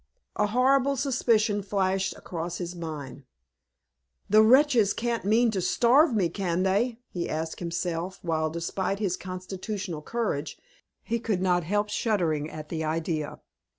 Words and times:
A 0.35 0.47
horrible 0.47 0.95
suspicion 0.95 1.61
flashed 1.61 2.15
across 2.17 2.57
his 2.57 2.75
mind. 2.75 3.21
"The 4.31 4.41
wretches 4.41 4.93
can't 4.93 5.23
mean 5.25 5.51
to 5.51 5.61
starve 5.61 6.15
me, 6.15 6.27
can 6.27 6.63
they?" 6.63 6.97
he 7.11 7.29
asked 7.29 7.59
himself, 7.59 8.17
while, 8.23 8.49
despite 8.49 8.97
his 8.97 9.15
constitutional 9.15 10.01
courage, 10.01 10.57
he 11.03 11.19
could 11.19 11.39
not 11.43 11.65
help 11.65 11.89
shuddering 11.89 12.49
at 12.49 12.69
the 12.69 12.83
idea. 12.83 13.41